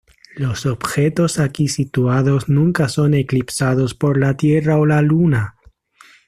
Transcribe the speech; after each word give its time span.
Los 0.35 0.65
objetos 0.65 1.37
aquí 1.37 1.67
situados 1.67 2.49
nunca 2.49 2.89
son 2.89 3.13
eclipsados 3.13 3.93
por 3.93 4.17
la 4.19 4.35
Tierra 4.35 4.79
o 4.79 4.87
la 4.87 5.03
Luna. 5.03 5.57